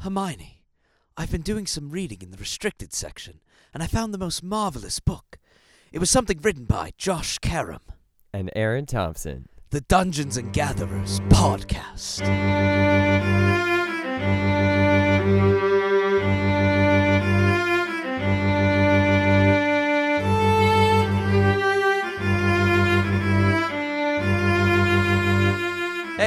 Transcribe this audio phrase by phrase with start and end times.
[0.00, 0.62] Hermione,
[1.16, 3.40] I've been doing some reading in the restricted section,
[3.74, 5.38] and I found the most marvelous book.
[5.92, 7.80] It was something written by Josh Karam,
[8.32, 9.48] And Aaron Thompson.
[9.70, 12.20] the Dungeons and Gatherers podcast.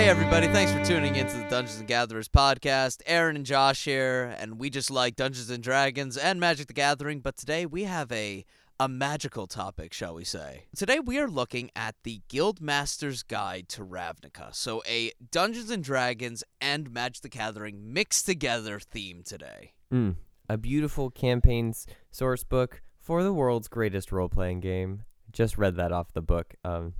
[0.03, 3.01] Hey everybody, thanks for tuning into the Dungeons and Gatherers podcast.
[3.05, 7.21] Aaron and Josh here, and we just like Dungeons and Dragons and Magic the Gathering,
[7.21, 8.43] but today we have a
[8.77, 10.65] a magical topic, shall we say.
[10.75, 14.53] Today we are looking at the Guildmaster's Guide to Ravnica.
[14.53, 19.71] So a Dungeons and Dragons and Magic the Gathering mixed together theme today.
[19.89, 20.15] Mm,
[20.49, 25.03] a beautiful campaigns source book for the world's greatest role playing game.
[25.31, 26.55] Just read that off the book.
[26.65, 26.93] Um,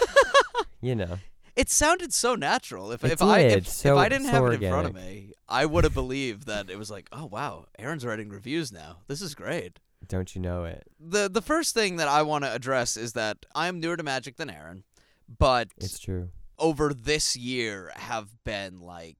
[0.80, 1.18] you know.
[1.54, 2.92] It sounded so natural.
[2.92, 4.86] If It if I did, if, so- if I didn't so have it in front
[4.88, 8.72] of me, I would have believed that it was like, oh wow, Aaron's writing reviews
[8.72, 8.98] now.
[9.06, 9.78] This is great.
[10.08, 10.84] Don't you know it?
[10.98, 14.36] the the first thing that I want to address is that I'm newer to Magic
[14.36, 14.82] than Aaron,
[15.38, 16.30] but It's true.
[16.58, 19.16] over this year have been like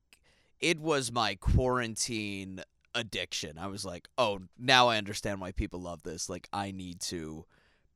[0.58, 2.62] it was my quarantine
[2.94, 3.58] addiction.
[3.58, 6.28] I was like, "Oh, now I understand why people love this.
[6.28, 7.46] Like I need to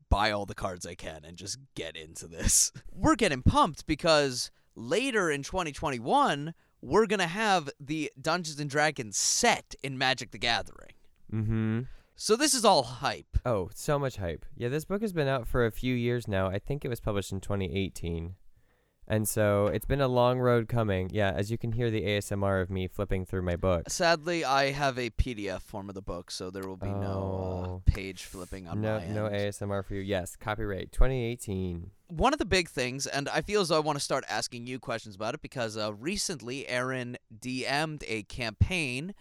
[0.09, 4.51] buy all the cards I can and just get into this." We're getting pumped because
[4.75, 10.39] later in 2021, we're going to have the Dungeons and Dragons set in Magic the
[10.39, 10.93] Gathering.
[11.33, 11.81] Mm hmm.
[12.19, 13.37] So this is all hype.
[13.45, 14.47] Oh, so much hype.
[14.57, 16.49] Yeah, this book has been out for a few years now.
[16.49, 18.37] I think it was published in 2018.
[19.09, 21.11] And so it's been a long road coming.
[21.13, 23.89] Yeah, as you can hear the ASMR of me flipping through my book.
[23.89, 26.97] Sadly, I have a PDF form of the book, so there will be no
[27.67, 27.83] Oh.
[27.87, 29.29] uh, page flipping on No, my no.
[29.29, 30.01] ASMR for you.
[30.01, 31.91] Yes, copyright 2018.
[32.09, 34.67] One of the big things, and I feel as though I want to start asking
[34.67, 39.15] you questions about it because uh, recently Aaron DM'd a campaign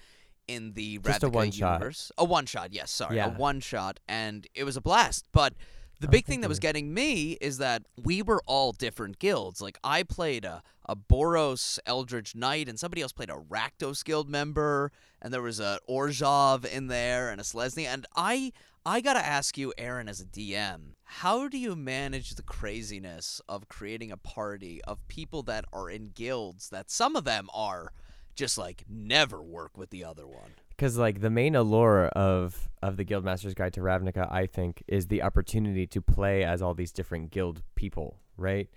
[0.47, 1.73] in the Just a Ravnica one-shot.
[1.73, 2.11] universe.
[2.17, 5.25] A one shot, yes, sorry, a one shot, and it was a blast.
[5.31, 5.53] But
[5.99, 9.61] the big thing that was getting me is that we were all different guilds.
[9.61, 14.29] Like I played a a Boros Eldritch Knight, and somebody else played a Rakdos Guild
[14.29, 14.91] member,
[15.21, 17.87] and there was a Orzhov in there and a Selesnya.
[17.87, 18.51] And I
[18.85, 23.67] I gotta ask you, Aaron, as a DM, how do you manage the craziness of
[23.67, 27.91] creating a party of people that are in guilds that some of them are
[28.35, 30.51] just like never work with the other one?
[30.75, 35.07] Because like the main allure of of the Guildmaster's Guide to Ravnica, I think, is
[35.07, 38.69] the opportunity to play as all these different guild people, right?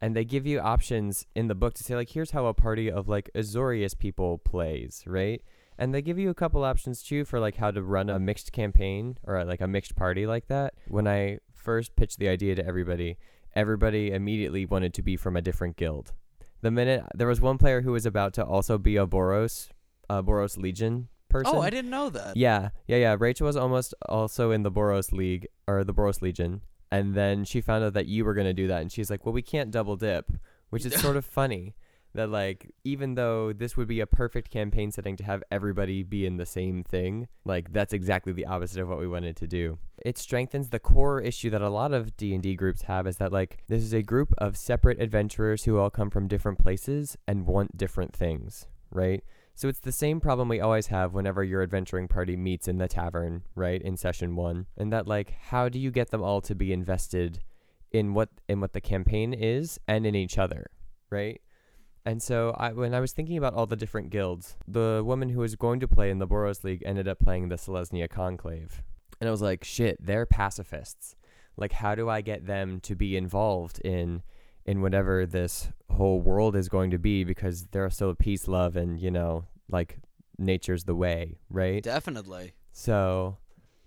[0.00, 2.90] And they give you options in the book to say like, here's how a party
[2.90, 5.40] of like Azorius people plays, right?
[5.78, 8.52] And they give you a couple options too for like how to run a mixed
[8.52, 10.74] campaign or like a mixed party like that.
[10.88, 13.18] When I first pitched the idea to everybody,
[13.54, 16.12] everybody immediately wanted to be from a different guild.
[16.62, 19.68] The minute there was one player who was about to also be a Boros,
[20.10, 21.56] a Boros Legion person.
[21.56, 22.36] Oh, I didn't know that.
[22.36, 23.16] Yeah, yeah, yeah.
[23.18, 26.60] Rachel was almost also in the Boros League or the Boros Legion,
[26.90, 29.32] and then she found out that you were gonna do that, and she's like, "Well,
[29.32, 30.32] we can't double dip,"
[30.70, 31.74] which is sort of funny.
[32.14, 36.26] That like, even though this would be a perfect campaign setting to have everybody be
[36.26, 39.78] in the same thing, like that's exactly the opposite of what we wanted to do.
[40.04, 43.16] It strengthens the core issue that a lot of D and D groups have is
[43.16, 47.16] that like this is a group of separate adventurers who all come from different places
[47.26, 49.24] and want different things, right?
[49.54, 52.88] So it's the same problem we always have whenever your adventuring party meets in the
[52.88, 54.66] tavern, right, in session 1.
[54.76, 57.40] And that like how do you get them all to be invested
[57.90, 60.70] in what in what the campaign is and in each other,
[61.10, 61.40] right?
[62.04, 65.40] And so I when I was thinking about all the different guilds, the woman who
[65.40, 68.82] was going to play in the Boros League ended up playing the Selesnya Conclave.
[69.20, 71.14] And I was like, shit, they're pacifists.
[71.56, 74.22] Like how do I get them to be involved in
[74.64, 79.00] in whatever this whole world is going to be because they're so peace, love, and
[79.00, 79.98] you know, like
[80.38, 81.82] nature's the way, right?
[81.82, 82.52] Definitely.
[82.72, 83.38] So,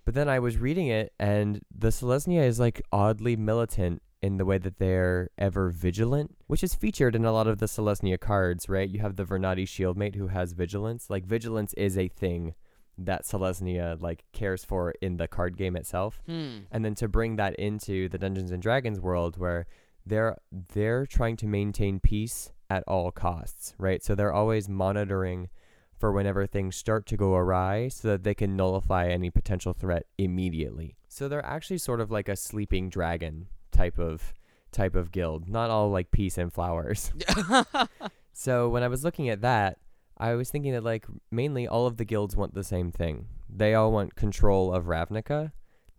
[0.06, 4.46] but then I was reading it, and the Selesnya is like oddly militant in the
[4.46, 8.68] way that they're ever vigilant, which is featured in a lot of the Selesnya cards,
[8.69, 8.90] right?
[8.90, 11.09] You have the Vernadi Shieldmate who has vigilance.
[11.09, 12.56] Like vigilance is a thing
[12.98, 16.60] that Selesnya like cares for in the card game itself Hmm.
[16.72, 19.66] and then to bring that into the Dungeons and Dragons world where
[20.06, 24.04] they're they're trying to maintain peace at all costs, right?
[24.04, 25.50] So they're always monitoring
[25.98, 30.06] for whenever things start to go awry so that they can nullify any potential threat
[30.18, 30.98] immediately.
[31.07, 34.34] So they're actually sort of like a sleeping dragon type of
[34.72, 37.12] type of guild, not all like peace and flowers.
[38.38, 39.80] So when I was looking at that,
[40.18, 43.28] I was thinking that like mainly all of the guilds want the same thing.
[43.50, 45.54] They all want control of Ravnica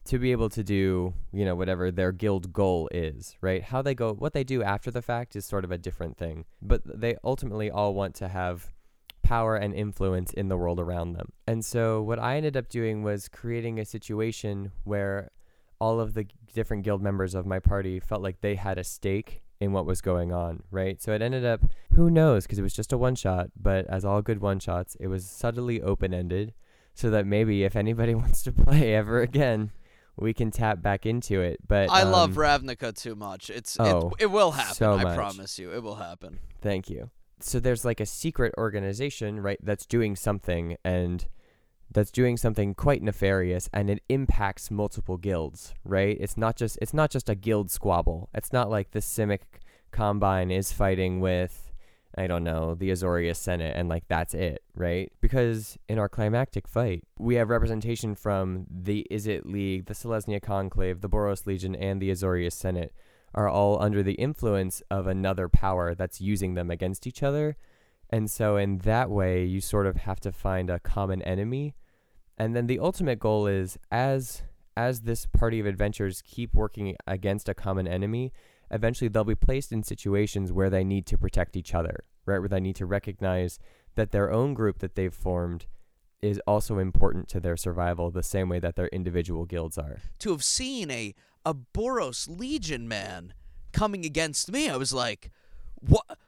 [0.07, 3.63] to be able to do, you know, whatever their guild goal is, right?
[3.63, 6.45] How they go what they do after the fact is sort of a different thing.
[6.63, 8.73] But they ultimately all want to have
[9.23, 11.33] power and influence in the world around them.
[11.47, 15.31] And so what I ended up doing was creating a situation where
[15.81, 19.43] all of the different guild members of my party felt like they had a stake
[19.61, 21.03] in what was going on, right?
[21.03, 21.63] So it ended up,
[21.95, 24.97] who knows, because it was just a one shot, but as all good one shots,
[25.01, 26.55] it was subtly open ended
[26.95, 29.71] so that maybe if anybody wants to play ever again,
[30.17, 31.59] we can tap back into it.
[31.67, 33.51] But I love um, Ravnica too much.
[33.51, 34.75] It's oh, it, it will happen.
[34.75, 36.39] so I promise you, it will happen.
[36.61, 37.11] Thank you.
[37.41, 41.27] So there's like a secret organization, right, that's doing something and
[41.91, 46.17] that's doing something quite nefarious and it impacts multiple guilds, right?
[46.19, 48.31] It's not just it's not just a guild squabble.
[48.35, 49.41] It's not like the Simic
[49.93, 51.66] Combine is fighting with
[52.17, 55.13] I don't know, the Azorius Senate and like that's it, right?
[55.21, 61.03] Because in our climactic fight, we have representation from the Izzet League, the Selesnya Conclave,
[61.03, 62.95] the Boros Legion and the Azorius Senate
[63.35, 67.57] are all under the influence of another power that's using them against each other.
[68.09, 71.75] And so, in that way, you sort of have to find a common enemy.
[72.39, 74.43] And then the ultimate goal is as
[74.77, 78.31] as this party of adventurers keep working against a common enemy,
[78.71, 82.39] eventually they'll be placed in situations where they need to protect each other, right?
[82.39, 83.59] Where they need to recognize
[83.95, 85.67] that their own group that they've formed
[86.23, 89.99] is also important to their survival the same way that their individual guilds are.
[90.21, 91.15] To have seen a
[91.45, 93.33] a Boros Legion man
[93.73, 95.31] coming against me, I was like,
[95.81, 96.19] what?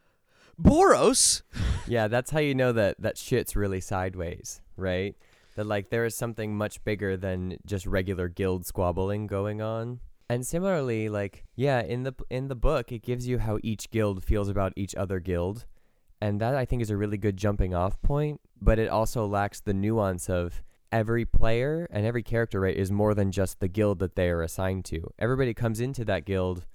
[0.60, 1.42] Boros?
[1.88, 5.16] yeah, that's how you know that that shit's really sideways, right?
[5.56, 10.00] That like there is something much bigger than just regular guild squabbling going on.
[10.30, 14.22] And similarly, like yeah, in the in the book, it gives you how each guild
[14.22, 15.66] feels about each other guild,
[16.20, 18.40] and that I think is a really good jumping off point.
[18.60, 23.14] But it also lacks the nuance of every player and every character right is more
[23.14, 25.12] than just the guild that they are assigned to.
[25.18, 26.66] Everybody comes into that guild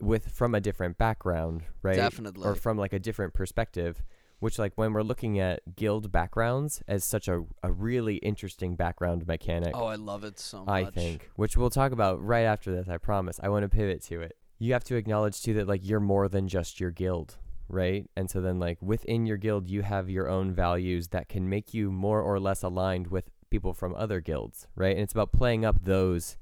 [0.00, 1.96] with from a different background, right?
[1.96, 2.46] Definitely.
[2.46, 4.02] Or from like a different perspective,
[4.44, 9.26] which like when we're looking at guild backgrounds as such a, a really interesting background
[9.26, 10.68] mechanic, Oh, I love it so much.
[10.68, 13.40] I think, which we'll talk about right after this, I promise.
[13.42, 14.36] I want to pivot to it.
[14.58, 17.38] You have to acknowledge too that like you're more than just your guild,
[17.70, 18.06] right?
[18.16, 21.72] And so then like within your guild you have your own values that can make
[21.72, 24.92] you more or less aligned with people from other guilds, right?
[24.92, 26.36] And it's about playing up those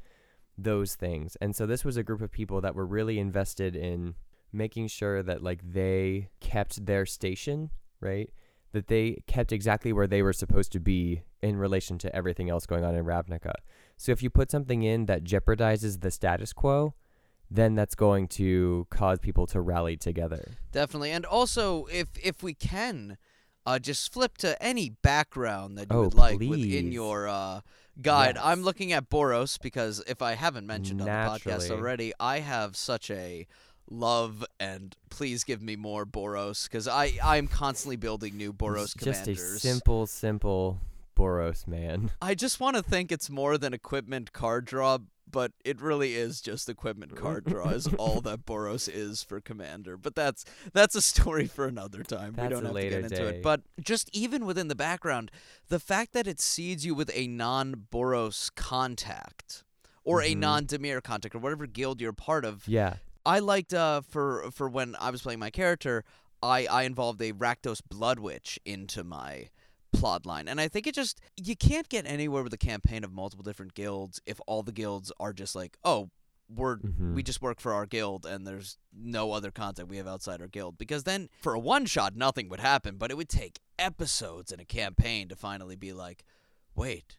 [0.59, 1.37] those things.
[1.41, 4.17] And so this was a group of people that were really invested in
[4.53, 7.71] making sure that like they kept their station,
[8.03, 8.29] right?
[8.73, 12.67] That they kept exactly where they were supposed to be in relation to everything else
[12.67, 13.53] going on in Ravnica.
[13.97, 16.95] So if you put something in that jeopardizes the status quo,
[17.51, 20.53] then that's going to cause people to rally together.
[20.73, 21.11] Definitely.
[21.11, 23.19] And also, if if we can,
[23.67, 27.61] uh, just flip to any background that you Oh, would like within your uh,
[28.01, 28.39] guide.
[28.39, 32.75] I'm looking at Boros because if I haven't mentioned on the podcast already, I have
[32.75, 33.47] such a
[33.91, 38.95] love and please give me more Boros because I I'm constantly building new Boros It's
[38.95, 39.39] just commanders.
[39.57, 40.81] a simple, simple
[41.17, 42.11] Boros man.
[42.23, 44.99] I just want to think it's more than equipment card draw,
[45.31, 49.97] but it really is just equipment card draw is all that Boros is for Commander.
[49.99, 52.33] But that's that's a story for another time.
[52.35, 53.37] That's we don't have later to get into day.
[53.39, 53.43] it.
[53.43, 55.31] But just even within the background,
[55.69, 59.65] the fact that it seeds you with a non-Boros contact
[60.05, 60.39] or a Mhm.
[60.39, 62.67] non-Dimir contact or whatever guild you're part of.
[62.67, 62.97] Yeah.
[63.25, 66.05] I liked uh for for when I was playing my character,
[66.43, 69.49] I I involved a Rakdos Blood Witch into my
[69.93, 70.49] plot line.
[70.49, 73.75] And I think it just you can't get anywhere with a campaign of multiple different
[73.75, 76.11] guilds if all the guilds are just like, "Oh,
[76.49, 77.15] we're Mhm.
[77.15, 80.49] we just work for our guild and there's no other content we have outside our
[80.49, 84.51] guild." Because then for a one shot nothing would happen, but it would take episodes
[84.51, 86.25] in a campaign to finally be like,
[86.75, 87.19] "Wait,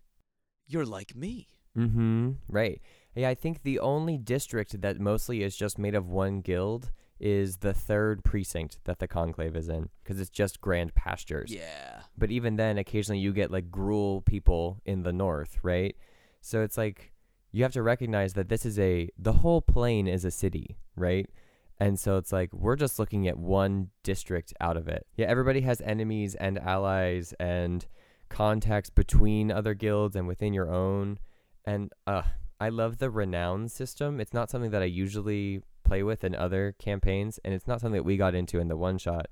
[0.67, 2.31] you're like me." Mm-hmm.
[2.48, 2.81] Right.
[3.15, 7.58] Yeah, I think the only district that mostly is just made of one guild is
[7.58, 11.53] the third precinct that the conclave is in, because it's just grand pastures.
[11.53, 12.01] Yeah.
[12.17, 15.96] But even then, occasionally you get like Gruul people in the north, right?
[16.41, 17.13] So it's like
[17.51, 21.29] you have to recognize that this is a the whole plane is a city, right?
[21.79, 25.05] And so it's like we're just looking at one district out of it.
[25.15, 27.86] Yeah, everybody has enemies and allies and
[28.29, 31.20] contacts between other guilds and within your own.
[31.63, 32.24] And uh
[32.63, 34.22] I love the renown system.
[34.22, 38.00] It's not something that I usually play with in other campaigns and it's not something
[38.00, 39.27] that we got into in the one shot.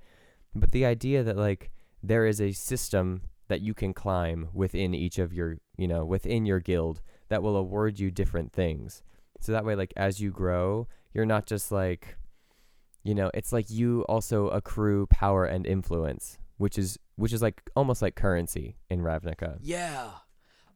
[0.54, 1.72] But the idea that like
[2.04, 6.46] there is a system that you can climb within each of your, you know, within
[6.46, 9.02] your guild that will award you different things.
[9.40, 12.18] So that way like as you grow, you're not just like
[13.06, 17.62] you know, it's like you also accrue power and influence, which is which is like
[17.78, 19.58] almost like currency in Ravnica.
[19.62, 20.10] Yeah.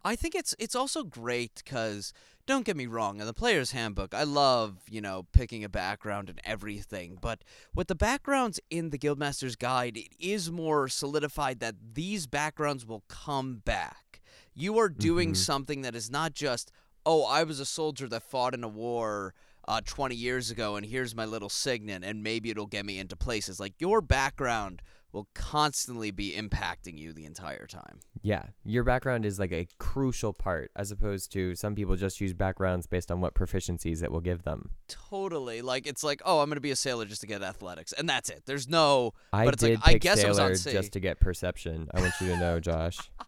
[0.06, 2.14] I think it's it's also great cuz
[2.48, 6.30] don't get me wrong, in the player's handbook, I love, you know, picking a background
[6.30, 11.76] and everything, but with the backgrounds in the Guildmaster's Guide, it is more solidified that
[11.94, 14.22] these backgrounds will come back.
[14.54, 15.38] You are doing Mhm.
[15.38, 16.72] something that is not just,
[17.06, 19.34] oh, I was a soldier that fought in a war
[19.68, 23.16] uh, 20 years ago, and here's my little signet, and maybe it'll get me into
[23.16, 23.60] places.
[23.60, 24.84] Like, your background
[25.16, 28.00] will constantly be impacting you the entire time.
[28.22, 32.34] Yeah, your background is like a crucial part, as opposed to some people just use
[32.34, 34.72] backgrounds based on what proficiencies it will give them.
[34.88, 35.62] Totally.
[35.62, 38.30] Like it's like, oh, I'm gonna be a sailor just to get athletics, and that's
[38.30, 38.44] it.
[38.46, 39.14] There's no.
[39.32, 41.20] I But it's like, did I pick guess it was on sailor just to get
[41.20, 41.88] perception.
[41.94, 43.00] I want you to know, Josh.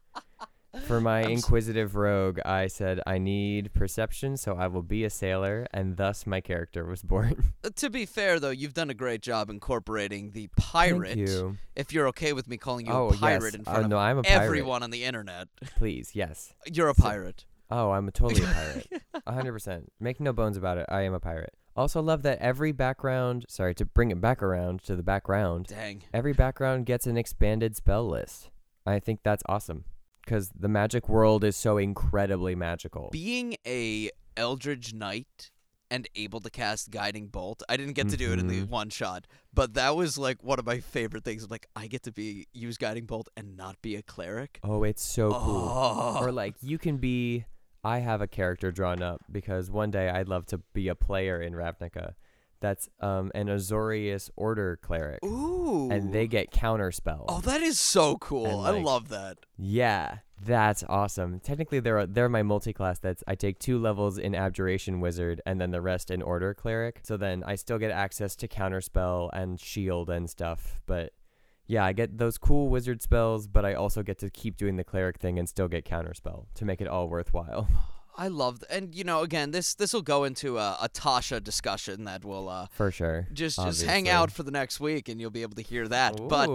[0.86, 5.10] For my I'm inquisitive rogue, I said I need perception, so I will be a
[5.10, 7.54] sailor, and thus my character was born.
[7.64, 11.16] Uh, To be fair, though, you've done a great job incorporating the pirate.
[11.16, 11.58] Thank you.
[11.76, 13.56] If you're okay with me calling you oh a pirate yes.
[13.56, 14.44] in Oh, front no, I'm a of pirate.
[14.46, 15.48] everyone on the internet,
[15.78, 16.54] Please, yes.
[16.72, 17.46] you're a So- pirate.
[17.70, 18.88] Oh, I'm a totally a pirate.
[19.28, 19.92] Hundred percent.
[20.00, 20.86] Make no bones about it.
[20.90, 21.54] I am a pirate.
[21.76, 23.46] Also love that every background.
[23.50, 25.66] Sorry to bring it back around to the background.
[25.68, 26.04] Dang.
[26.14, 28.52] Every background gets an expanded spell list.
[28.86, 29.84] I think that's awesome
[30.28, 33.08] because the magic world is so incredibly magical.
[33.14, 35.52] Being a Eldritch Knight
[35.90, 38.68] and able to cast Guiding Bolt, I didn't get to do it in the Mhm.
[38.70, 41.50] one shot, but that was like one of my favorite things.
[41.50, 44.60] Like I get to be use Guiding Bolt and not be a cleric.
[44.64, 45.70] oh, it's so cool.
[45.74, 46.18] Oh.
[46.22, 47.46] Or like you can be.
[47.86, 51.42] I have a character drawn up because one day I'd love to be a player
[51.42, 52.16] in Ravnica.
[52.60, 55.90] That's um an Azorius Order cleric, Ooh.
[55.92, 57.26] and they get counter spells.
[57.30, 58.66] Oh, that is so cool.
[58.66, 59.38] And, I love that.
[59.58, 61.40] Yeah, that's awesome.
[61.40, 63.00] Technically, they're they're my multi-class.
[63.00, 67.02] That's I take two levels in Abjuration Wizard and then the rest in Order Cleric.
[67.04, 70.80] So then I still get access to Counterspell and Shield and stuff.
[70.86, 71.14] But
[71.66, 74.84] yeah, I get those cool wizard spells, but I also get to keep doing the
[74.84, 77.68] cleric thing and still get Counterspell to make it all worthwhile.
[78.20, 81.44] I love, th- and you know, again, this this will go into a, a Tasha
[81.44, 83.28] discussion that will uh, For sure.
[83.32, 86.20] just just hang out for the next week, and you'll be able to hear that.
[86.28, 86.50] But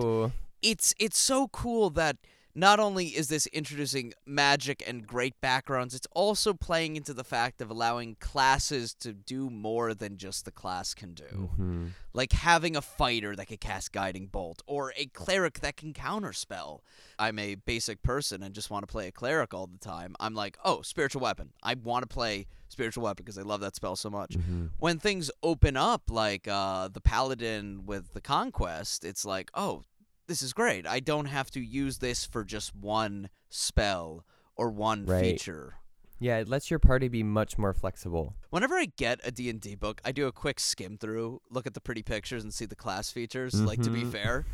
[0.61, 2.17] it's it's so cool that
[2.55, 7.63] not only is this introducing magic and great backgrounds, it's also playing into the fact
[7.63, 11.51] of allowing classes to do more than just the class can do.
[11.59, 11.91] Mhm.
[12.13, 16.81] Like having a fighter that can cast Guiding Bolt or a cleric that can counterspell.
[17.19, 20.15] I'm a basic person and just want to play a cleric all the time.
[20.21, 21.53] I'm like, oh, spiritual weapon.
[21.63, 24.33] I want to play spiritual weapon because I love that spell so much.
[24.33, 24.71] Mhm.
[24.79, 29.85] When things open up, like uh, the paladin with the conquest, it's like, oh,
[30.27, 30.87] this is great.
[30.87, 34.25] I don't have to use this for just one spell
[34.57, 35.21] or one Right.
[35.23, 35.77] feature.
[36.19, 38.37] Yeah, it lets your party be much more flexible.
[38.51, 41.81] Whenever I get a D&D book, I do a quick skim through, look at the
[41.81, 44.13] pretty pictures and see the class features, like to be Mhm.
[44.13, 44.47] fair.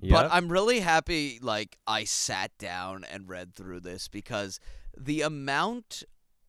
[0.00, 0.10] Yep.
[0.12, 4.58] But I'm really happy like I sat down and read through this because
[4.96, 6.04] the amount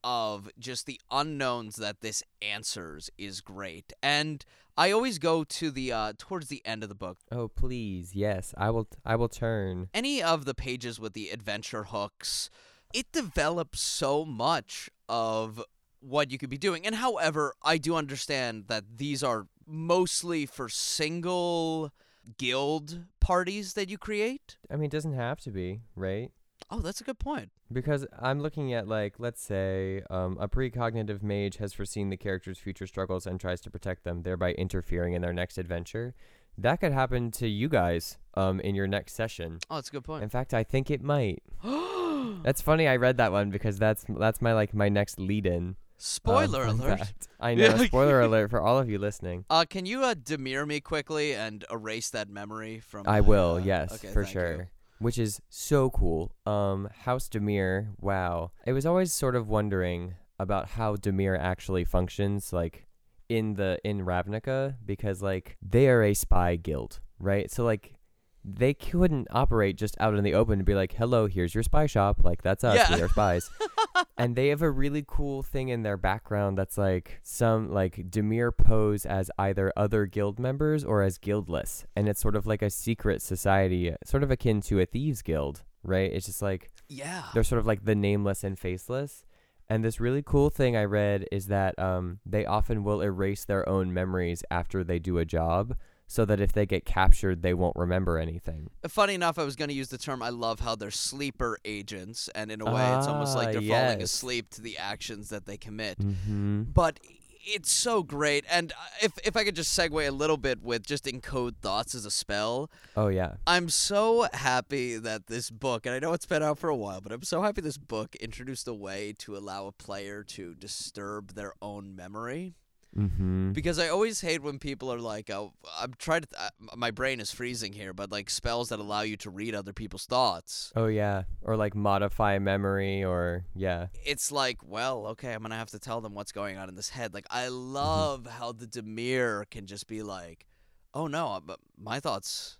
[0.06, 3.92] of just the unknowns that this answers is great.
[4.02, 4.46] And
[4.82, 7.20] I always go to the uh towards the end of the book.
[7.32, 8.16] oh, please.
[8.16, 9.90] Yes, I will I will turn.
[9.94, 12.50] Any of the pages with the adventure hooks,
[12.92, 15.64] it develops so much of
[16.00, 16.88] what you could be doing.
[16.88, 21.92] And however, I do understand that these are mostly for single
[22.40, 24.58] guild parties that you create.
[24.72, 26.32] I mean, it doesn't have to be, right?
[26.72, 27.52] Oh, that's a good point.
[27.72, 32.60] Because I'm looking at like, let's say, um, a precognitive mage has foreseen the character's
[32.60, 36.14] future struggles and tries to protect them, thereby interfering in their next adventure.
[36.58, 39.60] That could happen to you guys, um, in your next session.
[39.70, 40.24] Oh, that's a good point.
[40.24, 41.42] In fact, I think it might.
[42.44, 42.88] That's funny.
[42.88, 45.76] I read that one because that's that's my like my next lead-in.
[45.98, 47.00] Spoiler um, alert.
[47.00, 47.28] fact.
[47.40, 47.78] I know.
[47.78, 49.46] Spoiler alert for all of you listening.
[49.50, 53.08] Uh, can you uh, demure me quickly and erase that memory from?
[53.08, 53.56] I my, will.
[53.56, 54.54] uh, yes, okay, for sure.
[54.54, 54.68] you.
[55.02, 56.32] Which is so cool.
[56.46, 57.90] Um, House Dimir.
[58.00, 58.52] Wow.
[58.68, 62.86] I was always sort of wondering about how Dimir actually functions, like
[63.28, 67.50] in the in Ravnica, because like they are a spy guild, right?
[67.50, 67.96] So like
[68.44, 71.86] they couldn't operate just out in the open and be like, "Hello, here's your spy
[71.86, 72.76] shop." Like that's us.
[72.76, 72.96] Yeah.
[72.96, 73.50] We are spies.
[74.18, 78.52] and they have a really cool thing in their background that's like some like Dimir
[78.56, 82.70] pose as either other guild members or as guildless, and it's sort of like a
[82.70, 86.12] secret society, sort of akin to a thieves guild, right?
[86.12, 87.24] It's just like Yeah.
[87.34, 89.24] they're sort of like the nameless and faceless.
[89.70, 93.68] And this really cool thing I read is that um, they often will erase their
[93.70, 95.78] own memories after they do a job,
[96.12, 98.70] so that if they get captured, they won't remember anything.
[98.86, 100.22] Funny enough, I was going to use the term.
[100.22, 103.62] I love how they're sleeper agents, and in a way, it's almost like Ah, they're
[103.62, 106.00] falling asleep to the actions that they commit.
[106.00, 106.64] Mm-hmm.
[106.64, 107.00] But
[107.46, 108.44] it's so great.
[108.52, 111.96] And uh, if if I could just segue a little bit with just encode thoughts
[111.96, 113.36] as a spell, Oh yeah.
[113.48, 117.00] I'm so happy that this book, and I know it's been out for a while,
[117.00, 121.36] but I'm so happy this book introduced a way to allow a player to disturb
[121.36, 122.56] their own memory.
[122.98, 123.52] Mm-hmm.
[123.54, 126.92] Because I always hate when people are like, oh, I'm trying to, th- uh, my
[126.92, 130.74] brain is freezing here, but like spells that allow you to read other people's thoughts.
[130.76, 131.24] Oh yeah.
[131.42, 133.88] Or like modify memory or yeah.
[134.06, 136.76] It's like, well, okay, I'm going to have to tell them what's going on in
[136.76, 137.14] this head.
[137.14, 137.74] Like, I Mm-hmm.
[137.74, 140.46] love how the Dimir can just be like,
[140.94, 142.58] oh no, uh, but my thoughts,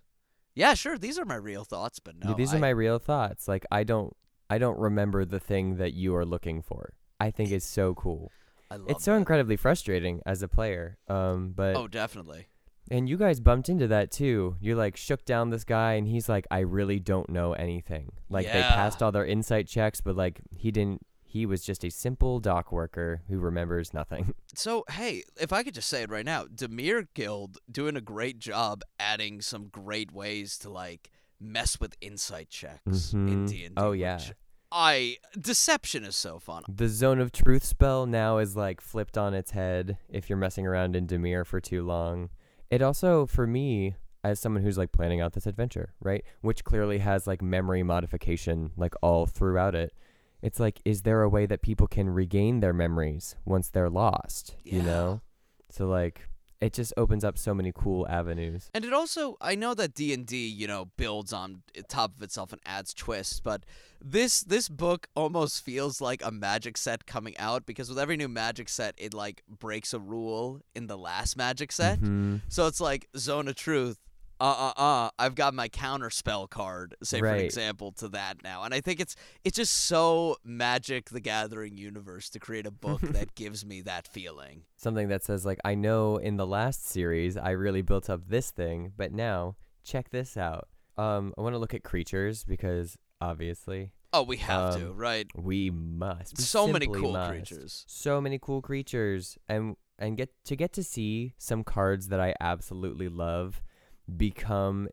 [0.54, 2.34] yeah, sure, these are my real thoughts, but Yeah, no.
[2.34, 3.46] These I- are my real thoughts.
[3.48, 4.16] Like I don't
[4.48, 6.94] I don't remember the thing that you are looking for.
[7.20, 8.30] I think it's so cool.
[8.88, 9.18] It's so that.
[9.18, 10.98] incredibly frustrating as a player.
[11.08, 12.46] Um but Oh, definitely.
[12.90, 14.56] and you guys bumped into that too.
[14.60, 18.12] You like shook down this guy and he's like I really don't know anything.
[18.28, 21.90] Like they passed all their insight checks but like he didn't he was just a
[21.90, 24.34] simple dock worker who remembers nothing.
[24.54, 28.38] So, hey, if I could just say it right now, Dimir Guild doing a great
[28.38, 31.10] job adding some great ways to like
[31.40, 33.48] mess with insight checks in Mhm.
[33.48, 33.70] D&D.
[33.78, 34.16] Oh, yeah.
[34.18, 34.32] which
[34.72, 36.62] I deception is so fun.
[36.68, 40.66] The zone of truth spell now is like flipped on its head if you're messing
[40.66, 42.30] around in Dimir for too long.
[42.70, 46.98] It also, for me, as someone who's like planning out this adventure, right, which clearly
[46.98, 49.92] has like memory modification like all throughout it,
[50.40, 54.56] it's like, is there a way that people can regain their memories once they're lost?
[54.64, 55.20] You know?
[55.70, 56.28] So like,
[56.62, 58.70] it just opens up so many cool avenues.
[58.72, 62.22] And it also, I know that D and D, you know, builds on top of
[62.22, 63.64] itself and adds twists, but
[64.00, 68.28] this this book almost feels like a magic set coming out because with every new
[68.28, 72.00] magic set, it like breaks a rule in the last magic set.
[72.00, 72.42] Mhm.
[72.48, 73.98] So it's like Zone of Truth.
[74.40, 75.10] Uh uh uh.
[75.18, 77.40] I've got my counter spell card, say for Right.
[77.44, 82.28] example, to that now, and I think it's it's just so Magic the Gathering universe
[82.30, 84.62] to create a book that gives me that feeling.
[84.76, 88.50] Something that says like, I know in the last series I really built up this
[88.50, 90.68] thing, but now check this out.
[90.98, 95.26] Um, I want to look at creatures because obviously Oh, we have to, Um, right?
[95.34, 96.36] we must.
[96.36, 97.30] We So many cool must.
[97.30, 97.84] creatures.
[97.88, 102.34] So many cool creatures, and and get to get to see some cards that I
[102.40, 103.62] absolutely love
[104.16, 104.88] become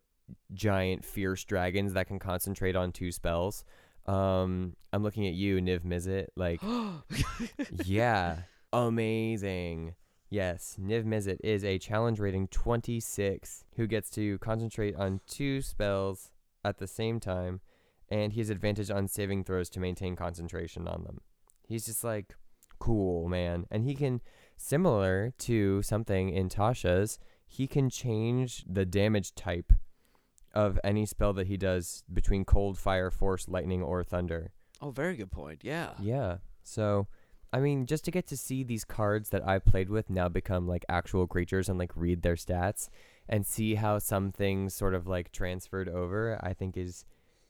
[0.54, 3.64] giant fierce dragons that can concentrate on two spells.
[4.06, 6.28] Um, I'm looking at you, Niv Mizzet.
[6.36, 6.62] Like,
[7.86, 8.38] yeah,
[8.74, 9.96] amazing.
[10.30, 16.32] Yes, Niv Mizzet is a challenge rating 26 who gets to concentrate on two spells
[16.64, 17.62] at the same time,
[18.10, 21.22] and he has advantage on saving throws to maintain concentration on them.
[21.68, 22.36] He's just like,
[22.80, 23.66] cool, man.
[23.72, 24.22] And he can,
[24.58, 27.20] similar to something in Tasha's,
[27.52, 29.74] he can change the damage type
[30.54, 34.52] of any spell that he does between cold, fire, force, lightning, or thunder.
[34.82, 35.60] oh, very good point.
[35.64, 35.92] Yeah.
[36.00, 36.38] Yeah.
[36.64, 37.08] So,
[37.52, 40.68] I mean, just to get to see these cards that I played with now become
[40.68, 42.88] like actual creatures and like read their stats
[43.28, 47.04] and see how some things sort of like transferred over, I think is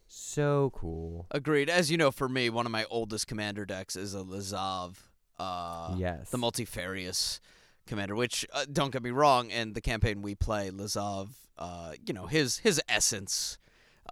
[0.07, 1.27] so cool.
[1.31, 1.69] Agreed.
[1.69, 4.95] As you know, for me, one of my oldest commander decks is a Lazav,
[5.38, 6.29] uh, yes.
[6.29, 7.41] the multifarious
[7.89, 8.15] commander.
[8.15, 12.28] Which, uh, don't get me wrong, in the campaign we play, Lazav, uh, you know,
[12.28, 13.58] his his essence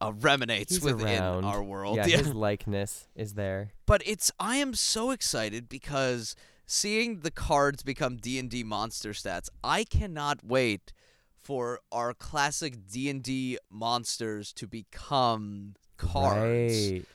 [0.01, 1.45] uh, remanates He's within around.
[1.45, 1.95] our world.
[1.97, 3.71] yeah, his likeness is there.
[3.85, 6.35] but it's I am so excited because
[6.65, 10.91] seeing the cards become D and D monster stats, I cannot wait
[11.35, 17.05] for our classic D and D monsters to become cards Right.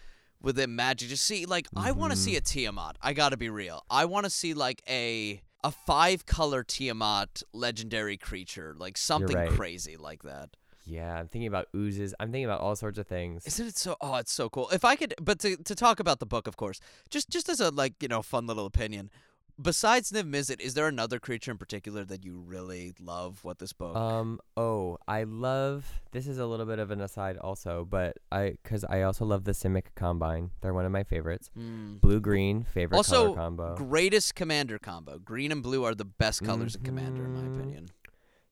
[0.40, 1.10] within Magic.
[1.10, 2.96] Just see, like, I want to see a Tiamat.
[3.02, 3.84] I gotta be real.
[3.90, 9.50] I want to see like a a five color Tiamat legendary creature, like something right.
[9.50, 10.50] crazy like that.
[10.84, 12.12] Yeah, I'm thinking about oozes.
[12.18, 13.46] I'm thinking about all sorts of things.
[13.46, 13.96] Isn't it so?
[14.00, 14.68] Oh, it's so cool.
[14.70, 17.60] If I could, but to to talk about the book, of course, just just as
[17.60, 19.10] a like you know fun little opinion.
[19.60, 23.44] Besides Niv Mizzet, is there another creature in particular that you really love?
[23.44, 23.94] What this book?
[23.94, 24.40] Um.
[24.56, 26.00] Oh, I love.
[26.12, 29.44] This is a little bit of an aside, also, but I, cause I also love
[29.44, 30.50] the Simic Combine.
[30.62, 31.50] They're one of my favorites.
[31.54, 31.96] Hmm.
[31.96, 33.74] Blue green favorite Also, color combo.
[33.76, 35.18] Greatest commander combo.
[35.18, 37.54] Green and blue are the best colors in commander, in my Mhm.
[37.56, 37.88] opinion.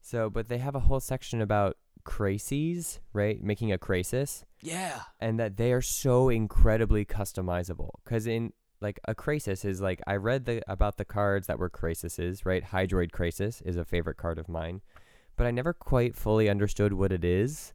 [0.01, 3.43] So, but they have a whole section about crises, right?
[3.43, 5.03] Making a krasis, Yeah.
[5.21, 7.91] and that they are so incredibly customizable.
[8.05, 11.69] Cause in like a krasis is like I read the about the cards that were
[11.69, 12.65] crises, right?
[12.65, 14.81] Hydroid Krasis is a favorite card of mine,
[15.37, 17.75] but I never quite fully understood what it is,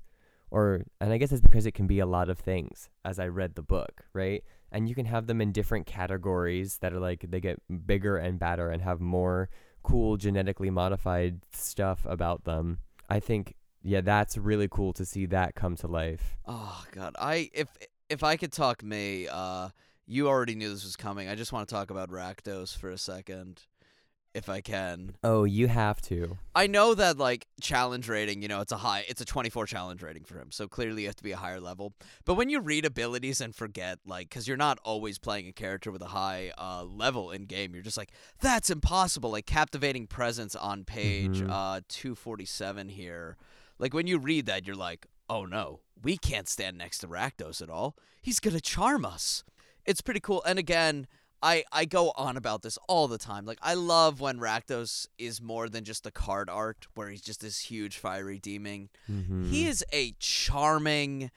[0.52, 2.90] or and I guess it's because it can be a lot of things.
[3.04, 4.44] As I read the book, right?
[4.72, 8.40] And you can have them in different categories that are like they get bigger and
[8.40, 9.50] badder and have more
[9.84, 12.80] cool genetically modified stuff about them.
[13.10, 16.38] I think yeah, that's really cool to see that come to life.
[16.48, 17.68] Oh God, I if
[18.10, 19.70] if I could talk me, uh,
[20.08, 21.28] you already knew this was coming.
[21.30, 23.62] I just want to talk about Rakdos for a second.
[24.34, 25.16] if I can.
[25.24, 26.38] Oh, you have to.
[26.54, 30.02] I know that like challenge rating, you know, it's a high, it's a 24 challenge
[30.04, 30.52] rating for him.
[30.52, 31.94] So clearly you have to be a higher level.
[32.26, 35.90] But when you read abilities and forget, like, because you're not always playing a character
[35.90, 39.32] with a high uh, level in game, you're just like, that's impossible.
[39.32, 41.50] Like captivating presence on page Mhm.
[41.50, 43.38] uh 247 here.
[43.80, 47.62] Like when you read that, you're like, oh no, we can't stand next to Rakdos
[47.62, 47.96] at all.
[48.22, 49.46] He's gonna charm us.
[49.86, 50.44] It's pretty cool.
[50.44, 51.08] And again,
[51.42, 53.46] I, I go on about this all the time.
[53.46, 57.42] Like I love when Rakdos is more than just a card art where he's just
[57.42, 58.90] this huge fiery demon.
[59.10, 59.50] Mm-hmm.
[59.52, 61.30] He is a charming,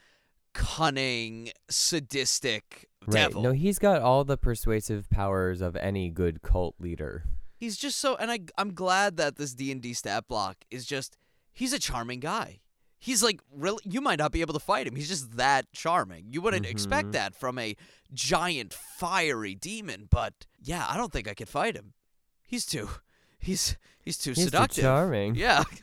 [0.53, 3.13] cunning, sadistic right.
[3.13, 3.43] devil.
[3.43, 7.25] No, he's got all the persuasive powers of any good cult leader.
[7.59, 11.17] he's just so and I I'm glad that this D&D stat block is just
[11.51, 12.61] he's a charming guy.
[12.99, 14.95] He's like really you might not be able to fight him.
[14.95, 16.25] He's just that charming.
[16.31, 17.11] You wouldn't expect Mhm.
[17.13, 17.75] that from a
[18.13, 21.93] giant fiery demon, but yeah, I don't think I could fight him.
[22.45, 22.89] He's too
[23.39, 24.83] he's he's too He's too seductive.
[24.83, 25.35] charming.
[25.35, 25.63] Yeah.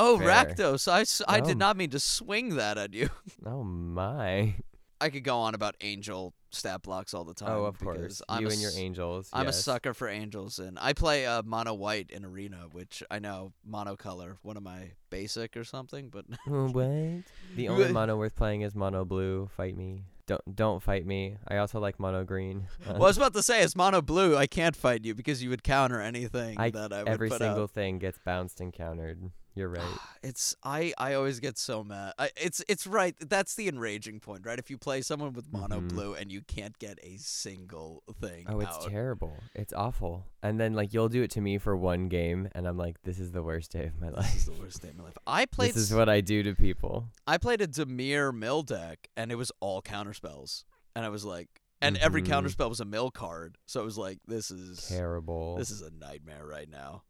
[0.00, 0.28] Oh, Fair.
[0.28, 1.00] Rakdos, I,
[1.32, 1.44] I Oh.
[1.44, 3.10] did not mean to swing that at you.
[3.44, 4.54] Oh my.
[5.00, 7.50] I could go on about angel stat blocks all the time.
[7.50, 8.22] oh, of course.
[8.28, 9.28] I'm you a and your angels.
[9.32, 9.58] I'm yes.
[9.58, 13.52] a sucker for angels, and I play uh, mono white in arena, which I know
[13.68, 17.22] monocolor, one of my basic or something, but Oh, what?
[17.56, 19.48] The only mono worth playing is mono blue.
[19.56, 20.04] Fight me.
[20.26, 21.36] Don't don't fight me.
[21.46, 22.66] I also like mono green.
[22.86, 24.36] Uh, well, I was about to say it's mono blue.
[24.36, 27.64] I can't fight you because you would counter anything I- that I would every single
[27.64, 27.70] out.
[27.70, 29.30] thing gets bounced and countered.
[29.58, 29.82] You're right.
[30.22, 32.12] It's I I always get so mad.
[32.18, 33.14] I, it's it's right.
[33.20, 34.58] That's the enraging point, right?
[34.58, 35.88] If you play someone with mono Mhm.
[35.88, 38.88] blue and you can't get a single thing Oh, it's out.
[38.90, 39.32] terrible.
[39.54, 40.26] It's awful.
[40.42, 43.20] And then like you'll do it to me for one game, and I'm like, this
[43.20, 44.36] is the worst day of my This life.
[44.36, 45.18] is the worst day of my life.
[45.26, 47.08] I played This is what I do to people.
[47.26, 50.64] I played a Dimir mill deck, and it was all counter spells,
[50.96, 51.48] and I was like,
[51.80, 52.26] and every Mhm.
[52.26, 55.56] counter spell was a mill card, so it was like, this is Terrible.
[55.56, 57.04] this is a nightmare right now.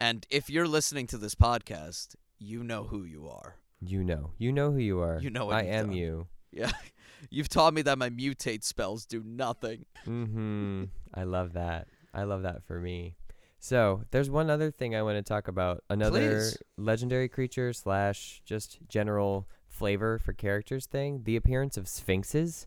[0.00, 3.56] And if you're listening to this podcast, you know who you are.
[3.80, 4.30] you know.
[4.38, 5.18] You know who you are.
[5.20, 5.96] You know what I am done.
[5.96, 6.26] you.
[6.52, 6.70] Yeah,
[7.30, 9.84] you've taught me that my mutate spells do nothing.
[10.06, 10.84] Mm-hmm.
[11.14, 11.88] I love that.
[12.14, 13.16] I love that for me.
[13.58, 15.84] So there's one other thing I want to talk about.
[15.90, 16.58] Another Please.
[16.78, 21.22] legendary creature slash just general flavor for characters thing.
[21.24, 22.66] The appearance of sphinxes,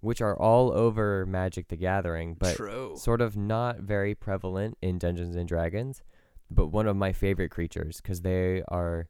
[0.00, 2.94] which are all over Magic the Gathering, but True.
[2.96, 6.02] sort of not very prevalent in Dungeons and Dragons,
[6.50, 9.08] but one of my favorite creatures because they are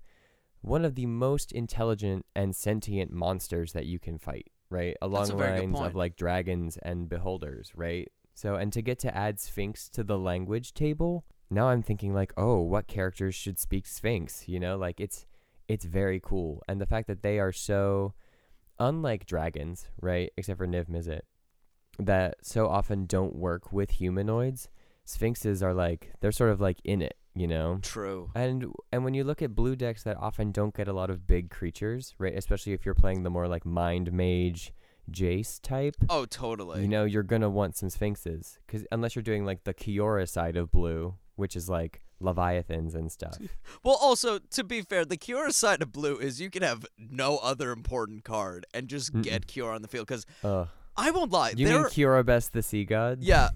[0.62, 4.96] one of the most intelligent and sentient monsters that you can fight, right?
[5.00, 8.08] Along the lines of like dragons and beholders, right?
[8.34, 12.32] So, and to get to add Sphinx to the language table, now I'm thinking like,
[12.36, 14.48] oh, what characters should speak Sphinx?
[14.48, 15.26] You know, like it's
[15.68, 18.14] it's very cool, and the fact that they are so
[18.78, 20.32] unlike dragons, right?
[20.36, 21.20] Except for Niv Mizzet,
[21.98, 24.68] that so often don't work with humanoids.
[25.04, 27.78] Sphinxes are like they're sort of like in it, you know.
[27.82, 28.30] True.
[28.34, 31.26] And and when you look at blue decks that often don't get a lot of
[31.26, 32.34] big creatures, right?
[32.36, 34.72] Especially if you're playing the more like mind mage
[35.10, 36.82] Jace type, Oh, totally.
[36.82, 40.56] you know, you're gonna want some sphinxes because unless you're doing like the Kiora side
[40.56, 43.36] of blue, which is like leviathans and stuff.
[43.82, 47.38] Well, also to be fair, the Kiora side of blue is you can have no
[47.38, 49.22] other important card and just Mm-mm.
[49.22, 50.06] get Kiora on the field.
[50.06, 50.68] Because Ugh.
[50.96, 53.22] I won't lie, You there mean Kiora best the sea god?
[53.22, 53.48] yeah,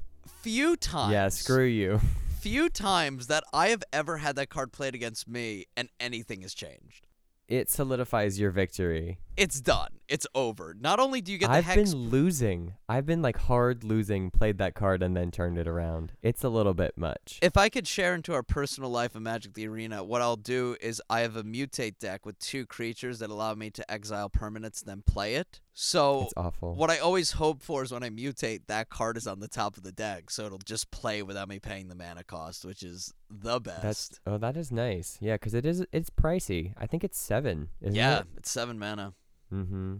[0.42, 1.12] few times.
[1.12, 2.00] Yeah, screw you.
[2.44, 6.52] Few times that I have ever had that card played against me and anything has
[6.52, 7.06] changed.
[7.48, 9.18] It solidifies your victory.
[9.36, 9.88] It's done.
[10.06, 10.76] It's over.
[10.78, 12.74] Not only do you get the I've hex been losing.
[12.88, 16.12] I've been like hard losing, played that card and then turned it around.
[16.22, 17.38] It's a little bit much.
[17.42, 20.76] If I could share into our personal life of Magic the Arena, what I'll do
[20.80, 24.82] is I have a mutate deck with two creatures that allow me to exile permanents
[24.82, 25.60] and then play it.
[25.72, 26.74] So it's awful.
[26.76, 29.76] what I always hope for is when I mutate, that card is on the top
[29.76, 33.12] of the deck, so it'll just play without me paying the mana cost, which is
[33.28, 33.82] the best.
[33.82, 35.18] That's oh, that is nice.
[35.20, 35.84] Yeah, because it is.
[35.92, 36.74] It's pricey.
[36.76, 37.70] I think it's seven.
[37.80, 38.26] Isn't yeah, It?
[38.36, 39.14] it's seven mana,
[39.54, 39.94] Mm-hmm.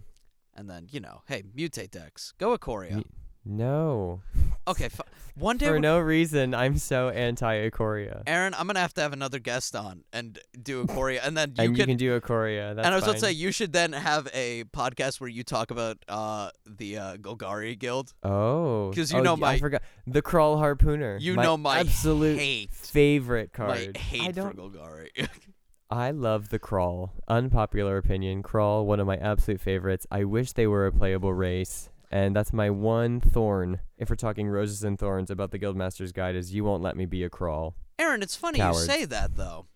[0.56, 2.96] and then you know, hey, mutate decks, go Ikoria.
[2.98, 3.04] Ye-
[3.44, 4.22] No.
[4.66, 8.22] Okay, fi- one day, For no reason, I'm so anti Ikoria.
[8.26, 11.64] Aaron, I'm gonna have to have another guest on and do Ikoria, and then you
[11.64, 11.80] and can.
[11.80, 12.74] you can do Ikoria.
[12.74, 13.10] That's and I was fine.
[13.10, 16.96] about to say you should then have a podcast where you talk about uh the
[16.96, 18.14] uh, Golgari Guild.
[18.22, 21.20] Oh, because you oh, know my- I forgot the Kraul Harpooner.
[21.20, 23.96] You my know my absolute hate, favorite my card.
[23.98, 24.56] hate I for don't.
[24.56, 25.08] Golgari.
[25.94, 27.10] I love the Kraul.
[27.28, 28.42] Unpopular opinion.
[28.42, 30.08] Kraul, one of my absolute favorites.
[30.10, 31.88] I wish they were a playable race.
[32.10, 33.78] And that's my one thorn.
[33.96, 37.06] If we're talking roses and thorns about the Guildmaster's Guide, is you won't let me
[37.06, 37.74] be a Kraul.
[37.96, 38.80] Aaron, it's funny Cowards.
[38.80, 39.66] you say that though,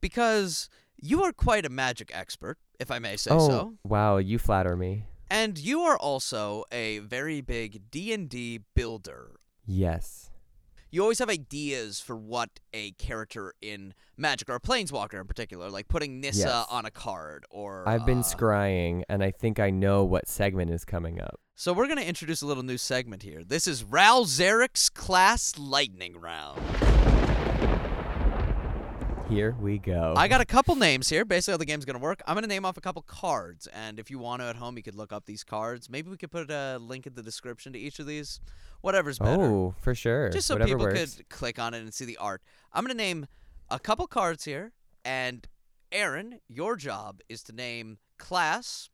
[0.00, 0.68] because
[1.00, 3.74] you are quite a magic expert, if I may say oh, so.
[3.84, 5.04] wow, you flatter me.
[5.30, 9.36] And you are also a very big D&D builder.
[9.64, 10.29] Yes.
[10.90, 15.70] You always have ideas for what a character in Magic or a Planeswalker in particular,
[15.70, 16.66] like putting Nissa Yes.
[16.70, 17.88] on a card or.
[17.88, 21.40] I've been uh, scrying, and I think I know what segment is coming up.
[21.54, 23.44] So we're gonna introduce a little new segment here.
[23.44, 26.60] This is Ral Zarek's class lightning round.
[29.30, 30.14] Here we go.
[30.16, 31.24] I got a couple names here.
[31.24, 32.20] Basically, how the game's gonna work.
[32.26, 34.82] I'm gonna name off a couple cards, and if you want to at home, you
[34.82, 35.88] could look up these cards.
[35.88, 38.40] Maybe we could put a link in the description to each of these.
[38.80, 39.42] Whatever's better.
[39.42, 40.30] Oh, for sure.
[40.30, 41.14] just so Whatever people works.
[41.16, 42.42] could click on it and see the art.
[42.72, 43.26] I'm going to name
[43.68, 44.72] a couple cards here,
[45.04, 45.46] and
[45.92, 48.88] Aaron, your job is to name class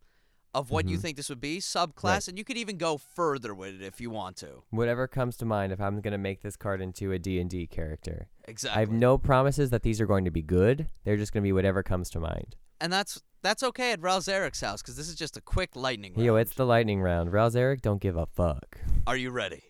[0.57, 1.03] of what you Mhm.
[1.03, 4.09] think this would be, subclass, and you could even go further with it if you
[4.11, 4.62] want to.
[4.71, 8.29] Whatever comes to mind if I'm going to make this card into a D&D character.
[8.49, 8.77] Exactly.
[8.77, 10.88] I have no promises that these are going to be good.
[11.05, 12.57] They're just going to be whatever comes to mind.
[12.81, 16.12] and that's that's okay at Ral Zarek's house because this is just a quick lightning
[16.14, 16.25] round.
[16.27, 17.33] Yo, it's the lightning round.
[17.33, 18.79] Ral Zarek, don't give a fuck.
[19.07, 19.62] Are you ready?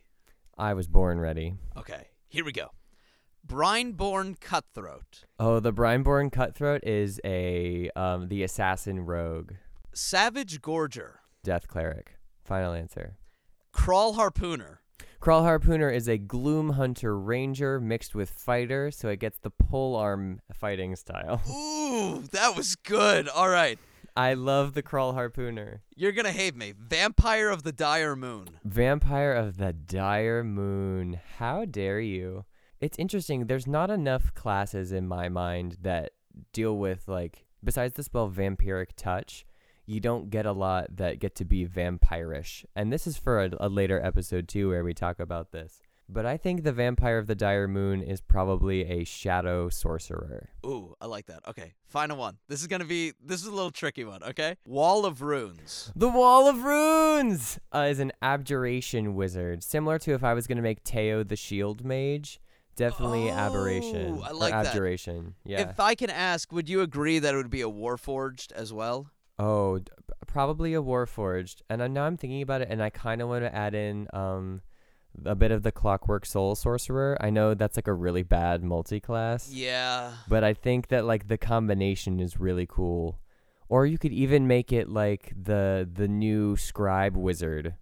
[0.58, 1.54] I was born ready.
[1.76, 2.70] Okay, here we go.
[3.46, 9.52] Brineborn Cutthroat, Oh, the Brineborn Cutthroat is a um the assassin rogue,
[9.98, 12.18] Savage Gorger, death cleric.
[12.44, 13.16] Final answer.
[13.72, 14.80] Kraul Harpooner,
[15.22, 19.96] Kraul Harpooner is a Gloom Hunter Ranger mixed with fighter, so it gets the pole
[19.96, 21.40] arm fighting style.
[21.50, 23.26] Ooh, that was good.
[23.26, 23.78] All right.
[24.14, 25.78] I love the Kraul Harpooner.
[25.94, 26.74] You're gonna hate me.
[26.78, 28.48] Vampire of the Dire Moon.
[28.64, 31.20] Vampire of the Dire Moon.
[31.38, 32.44] How dare you?
[32.82, 33.46] It's interesting.
[33.46, 36.12] There's not enough classes in my mind that
[36.52, 39.46] deal with, like, besides the spell Vampiric Touch,
[39.86, 42.64] you don't get a lot that get to be vampirish.
[42.74, 45.80] And this is for a, a later episode, too, where we talk about this.
[46.08, 50.50] But I think the Vampire of the Dire Moon is probably a shadow sorcerer.
[50.64, 51.40] Ooh, I like that.
[51.48, 52.38] Okay, final one.
[52.48, 53.12] This is gonna be.
[53.20, 54.22] This is a little tricky one.
[54.22, 54.56] Okay.
[54.66, 55.90] Wall of Runes.
[55.96, 60.58] The Wall of Runes uh, is an abjuration wizard, similar to if I was going
[60.58, 62.40] to make Teo the Shield Mage.
[62.76, 64.18] Definitely aberration.
[64.20, 64.66] Oh, I or like that.
[64.66, 65.34] abjuration.
[65.44, 65.70] Yeah.
[65.70, 69.10] If I can ask, would you agree that it would be a Warforged as well?
[69.38, 69.90] Oh, d-
[70.26, 71.62] probably a Warforged.
[71.68, 74.08] And I, now I'm thinking about it, and I kind of want to add in
[74.12, 74.62] um,
[75.24, 77.16] a bit of the Clockwork Soul Sorcerer.
[77.20, 80.12] I know that's like a really bad multi-class, Yeah.
[80.28, 83.18] but I think that like the combination is really cool.
[83.68, 87.74] Or you could even make it like the the new scribe wizard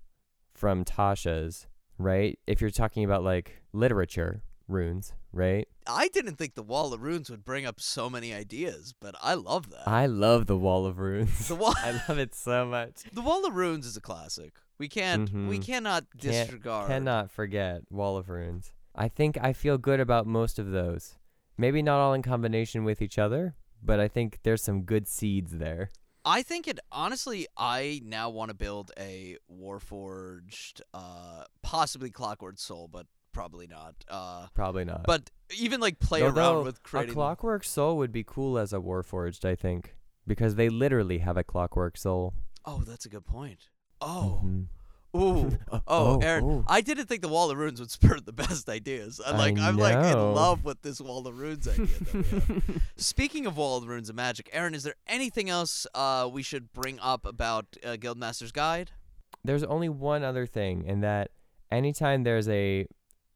[0.55, 1.67] from Tasha's,
[1.99, 2.39] right?
[2.47, 5.69] If you're talking about like literature runes, right?
[5.87, 9.35] I didn't think the Wall of Runes would bring up so many ideas, but I
[9.35, 9.87] love that.
[9.87, 11.49] I love the Wall of Runes.
[11.49, 11.75] the wall.
[11.79, 13.03] I love it so much.
[13.13, 14.55] the Wall of Runes is a classic.
[14.79, 15.31] We can't.
[15.33, 15.65] We Mhm.
[15.65, 16.89] cannot Can't- disregard.
[16.89, 18.73] Cannot forget Wall of Runes.
[18.95, 21.17] I think I feel good about most of those.
[21.59, 25.53] Maybe not all in combination with each other, but I think there's some good seeds
[25.59, 25.91] there.
[26.25, 27.47] I think it honestly.
[27.57, 33.95] I now want to build a Warforged, uh, possibly Clockwork Soul, but probably not.
[34.09, 35.03] Uh, Probably not.
[35.05, 37.11] but even like play Although, around with creating.
[37.11, 39.95] A Clockwork Soul would be cool as a Warforged, I think,
[40.27, 42.33] because they literally have a Clockwork Soul.
[42.65, 43.69] oh, that's a good point.
[44.01, 44.67] Oh, Mhm.
[45.17, 46.45] ooh, Uh, oh, Aaron.
[46.45, 46.65] oh.
[46.67, 49.21] I didn't think the Wall of Runes would spur the best ideas.
[49.25, 51.87] I'm like, I'm like in love with this Wall of Runes idea.
[51.87, 52.83] That we have.
[52.97, 56.73] Speaking of Wall of Runes and magic, Aaron, is there anything else uh, we should
[56.73, 58.91] bring up about uh, Guildmaster's Guide?
[59.45, 61.31] There's only one other thing, and that
[61.71, 62.87] anytime there's a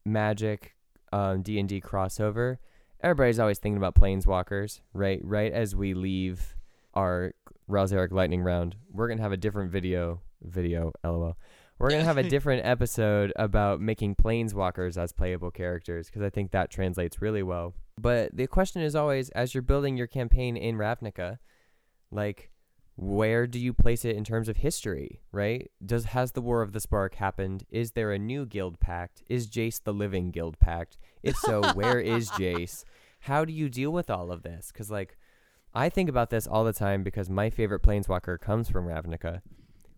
[0.05, 0.75] magic
[1.11, 2.57] um, D&D crossover,
[3.01, 5.21] everybody's always thinking about planeswalkers, right?
[5.23, 6.55] Right as we leave
[6.93, 7.33] our
[7.67, 11.37] Ral Zarek lightning round, we're going to have a different video, video, lol.
[11.77, 16.29] We're going to have a different episode about making planeswalkers as playable characters because I
[16.29, 17.73] think that translates really well.
[17.97, 21.37] But the question is always as you're building your campaign in Ravnica,
[22.11, 22.51] like
[23.01, 25.71] where do you place it in terms of history, right?
[25.85, 27.63] Does has the War of the Spark happened?
[27.69, 29.23] Is there a new guild pact?
[29.29, 30.97] Is Jace the living guild pact?
[31.23, 32.83] If so, where is Jace?
[33.21, 34.71] How do you deal with all of this?
[34.73, 35.17] Cuz like
[35.73, 39.41] I think about this all the time because my favorite planeswalker comes from Ravnica.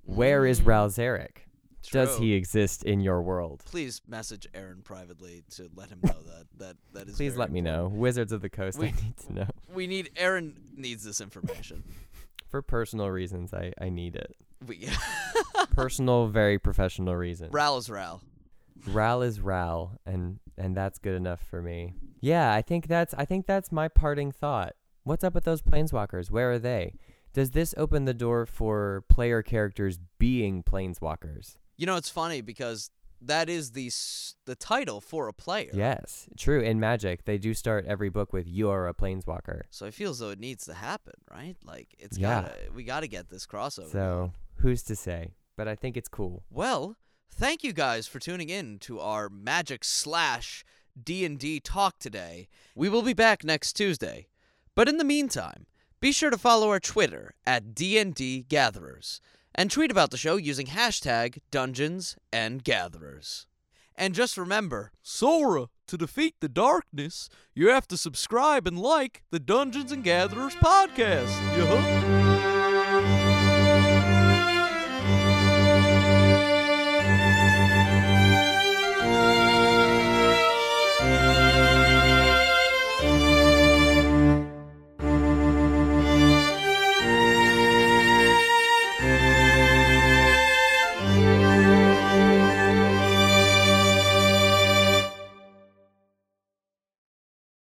[0.04, 1.38] Where is Mm, Ral Zarek?
[1.92, 2.26] Does true.
[2.26, 3.64] he exist in your world?
[3.66, 7.16] Please message Aaron privately to let him know that that that is.
[7.16, 7.88] Please very let me know.
[7.88, 9.48] Wizards of the Coast, We- I need to know.
[9.74, 11.84] We need Aaron needs this information.
[12.52, 14.36] For personal reasons, I, I need it.
[14.68, 14.88] We
[15.72, 17.54] Personal, very professional reasons.
[17.54, 18.22] Ral is Ral.
[18.88, 21.94] Ral is Ral, and and that's good enough for me.
[22.20, 24.76] Yeah, I think that's I think that's my parting thought.
[25.04, 26.30] What's up with those planeswalkers?
[26.30, 26.96] Where are they?
[27.34, 31.56] Does this open the door for player characters being planeswalkers?
[31.78, 35.70] You know, it's funny because that is the s- the title for a player.
[35.74, 36.62] Yes, true.
[36.62, 40.12] In Magic, they do start every book with "You are a planeswalker." So I feel
[40.12, 41.56] as though it needs to happen, right?
[41.64, 42.42] Like it's Yeah.
[42.44, 43.92] gotta we gotta get this crossover.
[43.92, 45.36] So who's to say?
[45.56, 46.44] But I think it's cool.
[46.50, 46.96] Well,
[47.30, 50.64] thank you guys for tuning in to our Magic slash
[51.02, 52.48] D&D talk today.
[52.76, 54.28] We will be back next Tuesday.
[54.76, 55.68] But in the meantime,
[56.00, 59.20] be sure to follow our Twitter at D&D Gatherers
[59.56, 63.48] and tweet about the show using hashtag Dungeons and Gatherers.
[63.96, 69.40] And just remember, Sora, to defeat the darkness, you have to subscribe and like the
[69.40, 71.30] Dungeons and Gatherers podcast.
[71.58, 72.61] Yeah.